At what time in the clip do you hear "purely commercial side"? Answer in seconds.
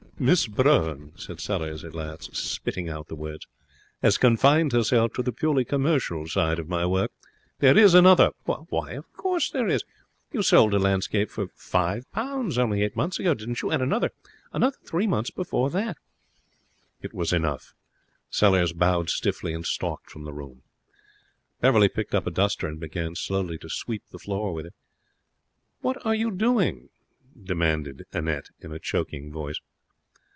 5.31-6.59